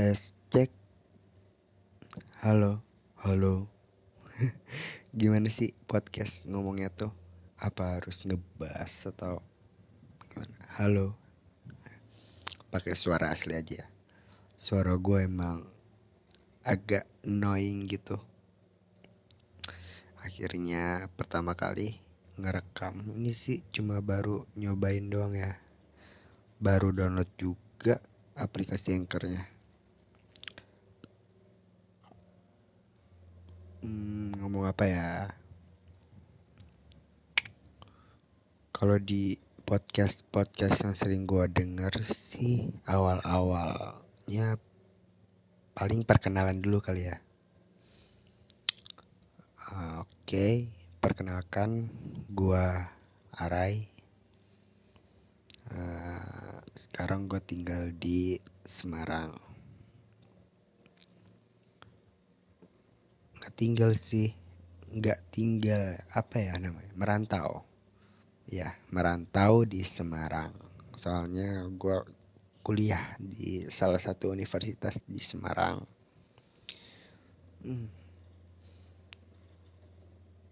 [0.00, 0.72] Tes cek.
[2.40, 2.80] Halo,
[3.20, 3.68] halo.
[5.20, 7.12] Gimana sih podcast ngomongnya tuh?
[7.60, 9.44] Apa harus ngebas atau
[10.24, 10.56] gimana?
[10.80, 11.12] Halo.
[12.72, 13.84] Pakai suara asli aja.
[14.56, 15.68] Suara gue emang
[16.64, 18.16] agak annoying gitu.
[20.24, 22.00] Akhirnya pertama kali
[22.40, 23.04] ngerekam.
[23.20, 25.60] Ini sih cuma baru nyobain doang ya.
[26.56, 28.00] Baru download juga
[28.32, 29.59] aplikasi Anchor-nya.
[33.80, 35.10] Hmm, ngomong apa ya?
[38.76, 44.60] Kalau di podcast podcast yang sering gua denger sih awal-awalnya
[45.72, 47.24] paling perkenalan dulu kali ya.
[49.64, 50.68] Ah, Oke,
[51.00, 51.88] perkenalkan
[52.28, 52.84] gua
[53.32, 53.88] Arai.
[55.72, 59.49] Eh, sekarang gue tinggal di Semarang.
[63.40, 64.36] Nggak tinggal sih,
[64.92, 66.92] nggak tinggal apa ya namanya?
[66.92, 67.64] Merantau.
[68.44, 70.52] Ya, merantau di Semarang.
[71.00, 72.04] Soalnya gue
[72.60, 75.80] kuliah di salah satu universitas di Semarang.
[77.64, 77.88] Hmm.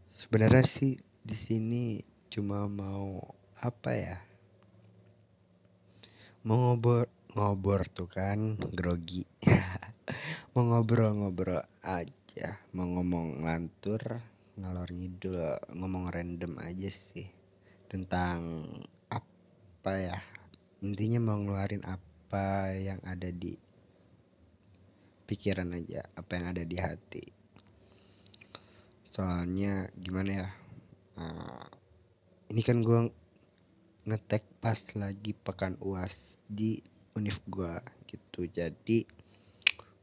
[0.08, 2.00] Sebenarnya sih di sini
[2.32, 3.20] cuma mau
[3.60, 4.16] apa ya?
[6.48, 9.22] Mau ngobrol ngobor tuh kan grogi.
[10.56, 14.00] Mau ngobrol-ngobrol aja, mau ngomong ngantur,
[14.56, 15.36] ngalor ngidul,
[15.76, 17.28] ngomong random aja sih
[17.88, 18.64] tentang
[19.12, 20.18] apa ya?
[20.80, 23.52] Intinya mau ngeluarin apa yang ada di
[25.28, 27.24] pikiran aja, apa yang ada di hati.
[29.04, 30.48] Soalnya gimana ya?
[31.18, 31.66] Uh,
[32.48, 33.12] ini kan gue
[34.08, 36.80] ngetek pas lagi pekan uas di
[37.12, 37.76] univ gue
[38.08, 39.04] gitu jadi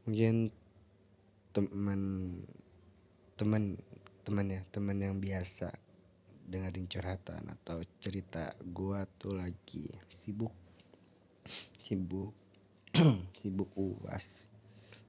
[0.06, 0.54] mungkin
[1.50, 2.00] teman
[3.34, 3.74] teman
[4.22, 5.74] teman ya teman yang biasa
[6.46, 10.54] dengerin curhatan atau cerita gue tuh lagi sibuk.
[11.82, 12.30] Sibuk
[13.42, 14.46] sibuk uas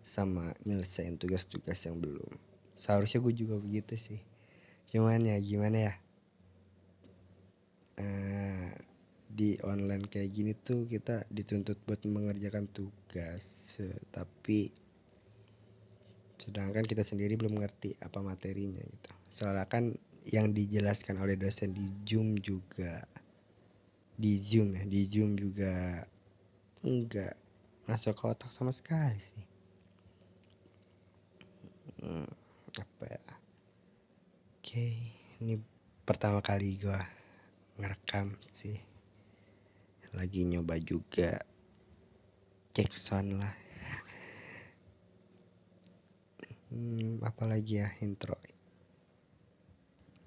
[0.01, 2.33] sama nyelesain tugas-tugas yang belum.
[2.73, 4.21] Seharusnya gue juga begitu sih.
[4.89, 5.93] Cuman ya gimana ya?
[7.97, 8.73] Uh,
[9.29, 13.45] di online kayak gini tuh kita dituntut buat mengerjakan tugas
[14.09, 14.73] tapi
[16.47, 19.11] sedangkan kita sendiri belum ngerti apa materinya gitu.
[19.35, 19.91] Soalnya kan
[20.23, 23.03] yang dijelaskan oleh dosen di Zoom juga
[24.15, 26.07] di Zoom ya di Zoom juga
[26.87, 27.35] enggak
[27.91, 29.45] masuk ke otak sama sekali sih.
[31.99, 32.27] Hmm,
[32.79, 33.23] apa ya?
[34.63, 34.87] Oke
[35.43, 35.59] ini
[36.07, 37.03] pertama kali gua
[37.75, 38.79] ngerekam sih.
[40.15, 41.43] Lagi nyoba juga
[42.71, 43.66] cek sound lah
[46.77, 48.37] hmm, apalagi ya intro?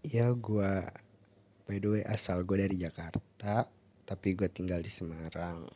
[0.03, 0.91] Ya gua
[1.71, 3.71] by the way asal gue dari Jakarta
[4.03, 5.71] tapi gue tinggal di Semarang.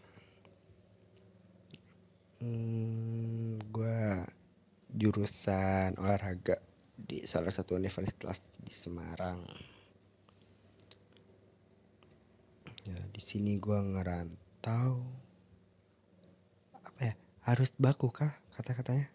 [2.43, 4.27] Hmm, gue
[4.91, 6.59] jurusan olahraga
[6.99, 9.39] di salah satu universitas di Semarang.
[12.84, 14.99] Ya di sini gua ngerantau.
[16.83, 17.15] Apa ya
[17.47, 19.09] harus baku kah kata-katanya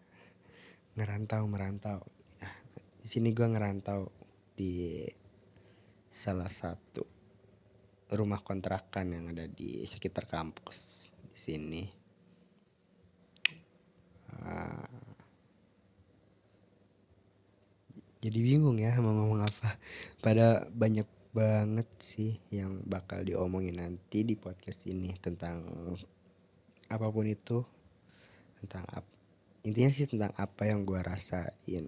[1.00, 2.04] ngerantau merantau.
[2.44, 2.52] Ya
[3.00, 4.12] di sini gua ngerantau
[4.60, 5.08] di
[6.12, 7.08] salah satu
[8.12, 11.84] rumah kontrakan yang ada di sekitar kampus di sini.
[14.40, 14.92] Uh,
[18.20, 19.80] jadi bingung ya mau ngomong apa.
[20.20, 25.62] Pada banyak banget sih yang bakal diomongin nanti di podcast ini tentang
[26.90, 27.62] apa pun itu
[28.60, 29.19] tentang ap
[29.64, 31.88] intinya sih tentang apa yang gue rasain.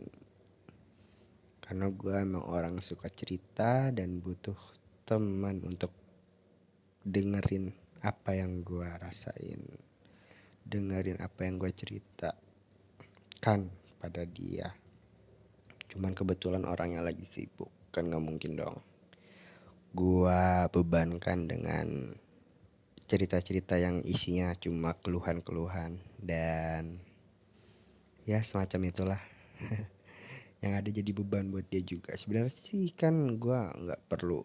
[1.62, 4.58] Karena gue emang orang suka cerita dan butuh
[5.08, 5.96] teman untuk
[7.08, 7.72] dengerin
[8.04, 9.64] apa yang gue rasain.
[10.68, 12.36] Dengerin apa yang gue cerita
[13.42, 13.66] kan
[13.98, 14.70] pada dia.
[15.92, 18.80] Cuman kebetulan orangnya lagi sibuk kan nggak mungkin dong.
[19.92, 22.16] Gua bebankan dengan
[23.12, 27.04] cerita-cerita yang isinya cuma keluhan-keluhan dan
[28.32, 29.22] ya semacam itulah.
[30.64, 32.16] Yang ada jadi beban buat dia juga.
[32.16, 34.40] Sebenarnya sih kan gua nggak perlu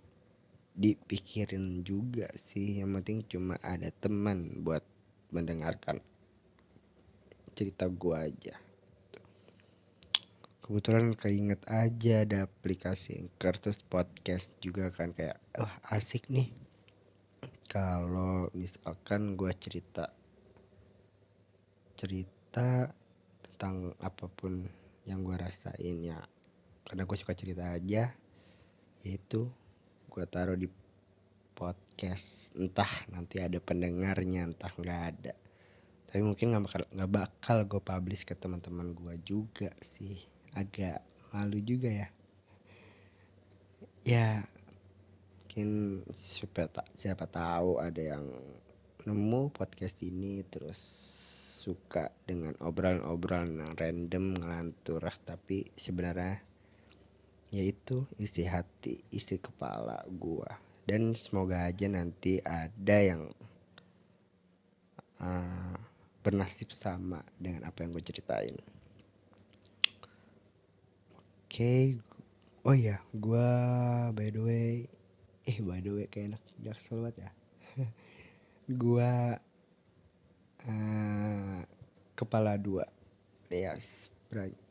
[0.74, 2.82] dipikirin juga sih.
[2.82, 4.82] Yang penting cuma ada teman buat
[5.30, 6.02] mendengarkan
[7.54, 8.58] cerita gua aja.
[10.66, 16.50] Kebetulan keinget aja ada aplikasi terus podcast juga kan kayak wah oh, asik nih.
[17.70, 20.10] Kalau misalkan gue cerita
[21.94, 22.90] cerita
[23.56, 24.68] tentang apa pun
[25.08, 26.20] yang gue rasain ya.
[26.84, 28.12] Karena gue suka cerita aja
[29.00, 29.48] yaitu
[30.12, 30.68] gue taruh di
[31.56, 32.52] podcast.
[32.52, 35.32] Entah nanti ada pendengarnya entah nggak ada.
[36.12, 40.20] Tapi mungkin nggak bakal nggak bakal gue publish ke teman-teman gue juga sih.
[40.52, 41.00] Agak
[41.32, 42.08] malu juga ya.
[44.04, 44.44] Ya
[45.40, 48.28] mungkin siapa siapa tahu ada yang
[49.08, 51.15] nemu podcast ini terus
[51.66, 56.38] suka dengan obrolan-obrolan yang random ngelantur tapi sebenarnya
[57.50, 60.46] yaitu isi hati isi kepala gua
[60.86, 63.26] dan semoga aja nanti ada yang
[65.18, 65.74] uh,
[66.22, 68.54] bernasib sama dengan apa yang gue ceritain
[71.42, 71.98] oke okay.
[72.62, 73.50] oh ya gua
[74.14, 74.70] by the way
[75.50, 77.30] eh by the way kayak enak jaksel banget ya
[78.82, 79.42] gua
[80.66, 81.62] uh,
[82.18, 82.86] kepala dua.
[83.50, 84.10] Yes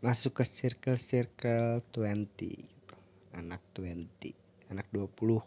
[0.03, 2.95] masuk ke circle circle 20 gitu.
[3.33, 4.35] anak 20
[4.67, 5.41] anak 20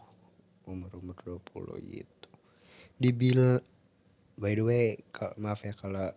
[0.65, 2.29] umur umur 20 gitu.
[2.97, 3.61] Dibil
[4.35, 6.09] by the way kalau maaf ya kalau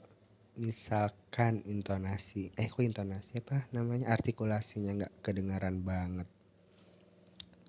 [0.56, 4.08] misalkan intonasi eh kok intonasi apa namanya?
[4.12, 6.28] Artikulasinya nggak kedengaran banget.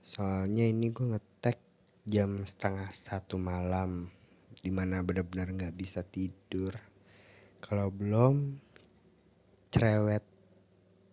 [0.04, 1.60] Soalnya ini gue ngetek
[2.08, 4.12] jam setengah satu malam
[4.64, 6.72] di mana benar-benar nggak bisa tidur.
[7.60, 8.56] Kalau belum
[9.76, 10.24] cerewet.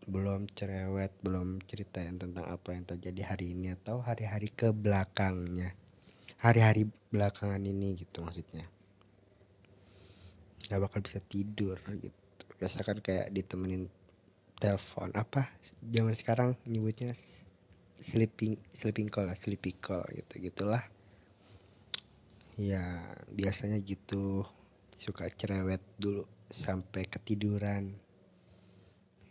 [0.06, 5.74] Belum cerewet belum ceritain tentang apa yang terjadi hari ini atau hari-hari ke belakangnya.
[6.40, 8.64] Hari-hari belakangan ini gitu maksudnya.
[10.70, 12.14] Nggak bakal bisa tidur gitu.
[12.54, 13.90] Biasa kan kayak ditemenin
[14.62, 15.10] telepon.
[15.12, 15.50] Apa?
[15.82, 17.12] Zaman sekarang nyebutnya
[18.00, 20.80] sleeping sleeping call lah sleeping call gitu gitulah
[22.60, 22.84] ya
[23.32, 24.44] biasanya gitu.
[24.92, 27.96] Suka cerewet dulu sampai ketiduran.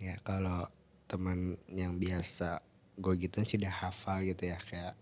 [0.02, 0.66] Ya kalau
[1.06, 2.66] teman yang biasa
[2.98, 4.96] gue gitu sudah hafal gitu ya kayak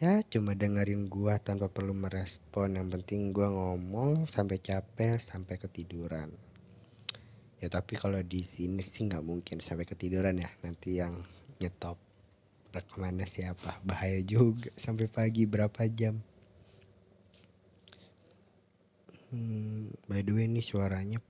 [0.00, 2.78] ya cuma dengerin gue tanpa perlu merespon.
[2.78, 6.30] Yang penting gue ngomong sampai capek sampai ketiduran.
[7.58, 10.48] Ya tapi kalau di sini sih nggak mungkin sampai ketiduran ya.
[10.62, 11.18] Nanti yang
[11.58, 11.98] nyetop
[12.70, 13.82] rekamannya siapa?
[13.82, 14.70] Bahaya juga.
[14.78, 16.22] Sampai pagi berapa jam
[19.30, 21.22] Hmm, by the way ini suaranya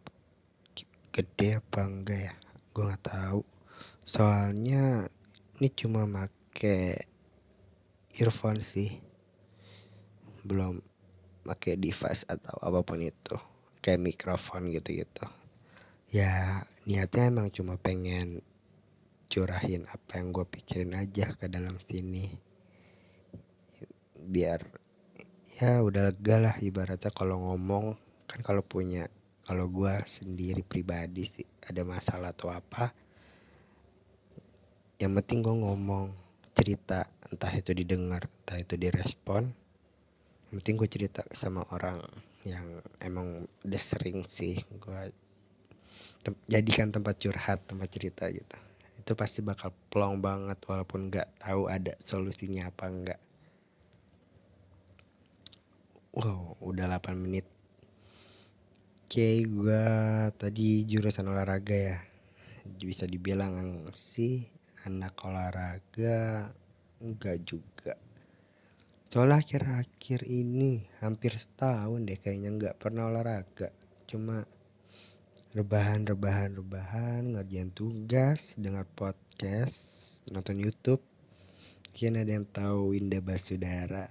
[1.13, 2.35] gede apa enggak ya?
[2.73, 3.45] Gue nggak tahu.
[4.09, 5.05] Soalnya
[5.61, 6.97] ini cuma make
[8.17, 8.97] earphone sih.
[10.49, 10.81] Belum
[11.45, 13.37] pakai device atau apa pun itu.
[13.85, 15.29] Kayak mikrofon gitu-gitu.
[16.09, 18.41] Ya niatnya emang cuma pengen
[19.29, 22.33] curahin apa yang gue pikirin aja ke dalam sini.
[24.17, 24.80] Biar
[25.61, 27.93] ya udah lega lah ibaratnya kalau ngomong.
[28.25, 29.05] Kan kalau punya
[29.45, 32.95] kalau gue sendiri pribadi sih ada masalah atau apa
[35.03, 36.13] yang penting gue ngomong
[36.55, 39.49] cerita entah itu didengar entah itu direspon
[40.49, 41.99] yang penting gue cerita sama orang
[42.47, 45.01] yang emang udah sering sih gue
[46.23, 48.57] tem jadikan tempat curhat tempat cerita gitu.
[49.01, 53.21] Itu pasti bakal plong banget walaupun nggak tahu ada solusinya apa enggak
[56.11, 57.47] Wow, udah 8 menit.
[59.07, 59.87] Oke, gue
[60.35, 62.03] tadi jurusan olahraga ya.
[62.67, 63.55] Bisa dibilang
[63.95, 64.43] sih
[64.91, 66.51] anak olahraga
[66.99, 67.95] enggak juga.
[69.07, 73.71] Soalnya akhir-akhir ini hampir setahun deh kayaknya nggak pernah olahraga.
[74.11, 74.43] Cuma
[75.55, 79.79] rebahan, rebahan, rebahan, ngerjain tugas, dengar podcast,
[80.35, 81.07] nonton YouTube.
[81.87, 84.11] Mungkin ada yang tahu Indah Basudara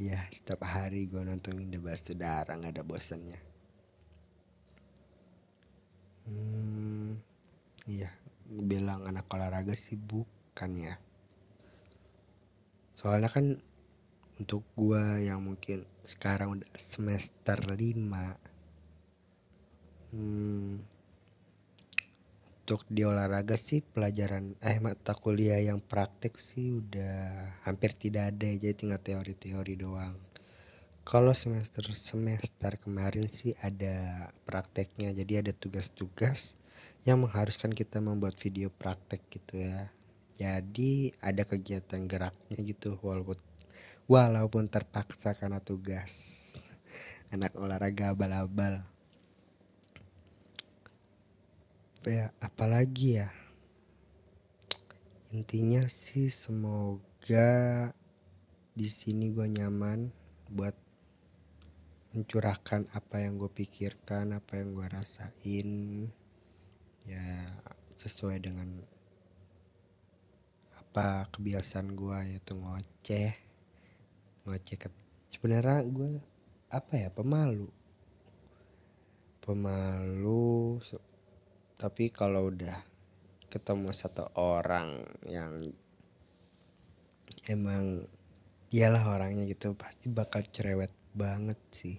[0.00, 3.36] ya setiap hari gue nonton The Best Saudara nggak ada bosannya.
[6.24, 7.20] Hmm,
[7.84, 8.08] iya
[8.48, 10.96] bilang anak olahraga sih bukan ya.
[12.96, 13.60] Soalnya kan
[14.40, 17.76] untuk gue yang mungkin sekarang udah semester 5
[20.16, 20.80] hmm,
[22.70, 28.46] untuk di olahraga sih pelajaran eh mata kuliah yang praktek sih udah hampir tidak ada
[28.46, 30.14] jadi tinggal teori-teori doang.
[31.02, 36.54] Kalau semester semester kemarin sih ada prakteknya jadi ada tugas-tugas
[37.02, 39.90] yang mengharuskan kita membuat video praktek gitu ya.
[40.38, 43.34] Jadi ada kegiatan geraknya gitu walaupun
[44.06, 46.14] walaupun terpaksa karena tugas.
[47.34, 48.86] Anak olahraga abal-abal
[52.08, 53.28] ya apalagi ya?
[55.36, 57.92] Intinya sih semoga
[58.72, 60.08] di sini gue nyaman
[60.48, 60.72] buat
[62.16, 65.70] mencurahkan apa yang gue pikirkan apa yang gue rasain
[67.06, 67.54] ya
[67.94, 68.66] sesuai dengan
[70.74, 73.30] apa kebiasaan gue yaitu ngoceh
[74.48, 74.88] ngoceh ke
[75.30, 76.12] sebenarnya gue
[76.70, 77.66] apa ya pemalu.
[79.42, 80.78] Pemalu
[81.80, 82.76] tapi kalau udah
[83.48, 85.64] ketemu satu orang yang
[87.48, 88.04] emang
[88.68, 91.96] dialah orangnya gitu pasti bakal cerewet banget sih.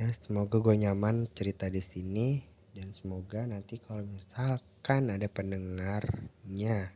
[0.00, 2.40] Ya semoga gue nyaman cerita di sini
[2.72, 6.88] dan semoga nanti kalau misalkan ada pendengarnya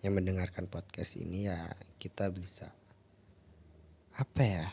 [0.00, 1.68] yang mendengarkan podcast ini ya
[2.00, 2.72] kita bisa
[4.16, 4.66] apa ya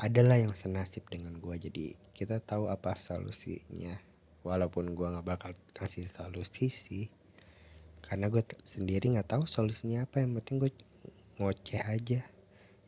[0.00, 4.00] adalah yang senasib dengan gue jadi kita tahu apa solusinya.
[4.40, 7.06] Walaupun gue nggak bakal kasih solusi sih
[8.00, 10.24] karena gue sendiri nggak tahu solusinya apa.
[10.24, 10.70] Yang penting gue
[11.36, 12.24] ngoceh aja.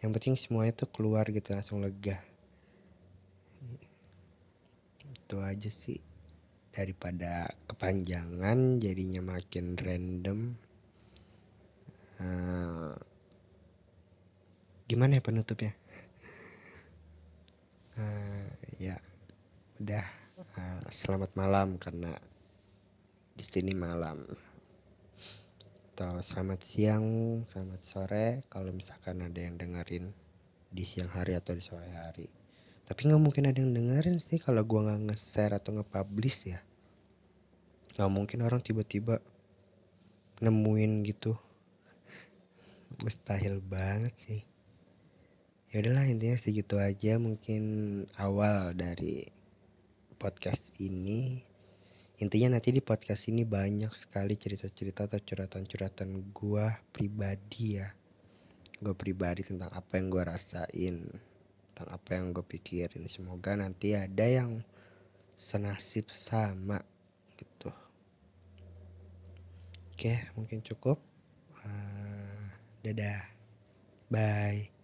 [0.00, 2.16] Yang penting semuanya tuh keluar gitu langsung lega.
[5.12, 6.00] Itu aja sih
[6.72, 10.56] daripada kepanjangan jadinya makin random.
[12.16, 12.96] Uh,
[14.88, 15.74] gimana ya penutupnya
[17.98, 18.48] uh,
[18.80, 18.96] ya
[19.80, 20.04] udah
[20.56, 22.14] uh, selamat malam karena
[23.32, 24.24] di sini malam
[25.92, 27.06] atau selamat siang,
[27.52, 30.08] selamat sore kalau misalkan ada yang dengerin
[30.72, 32.32] di siang hari atau di sore hari.
[32.88, 36.64] Tapi nggak mungkin ada yang dengerin sih kalau gue nggak nge-share atau nge-publish ya.
[37.94, 39.20] Nggak mungkin orang tiba-tiba
[40.40, 41.36] nemuin gitu.
[43.04, 44.40] Mustahil banget sih.
[45.72, 47.64] Ya udahlah intinya segitu aja mungkin
[48.20, 49.24] awal dari
[50.20, 51.40] podcast ini.
[52.20, 57.88] Intinya nanti di podcast ini banyak sekali cerita-cerita atau curhatan-curhatan gue pribadi ya.
[58.84, 61.08] Gue pribadi tentang apa yang gue rasain
[61.72, 63.08] tentang apa yang gue pikirin.
[63.08, 64.60] Semoga nanti ada yang
[65.40, 66.84] senasib sama
[67.40, 67.72] gitu.
[69.96, 71.00] Oke mungkin cukup.
[71.64, 72.44] Uh,
[72.84, 73.24] dadah.
[74.12, 74.81] Bye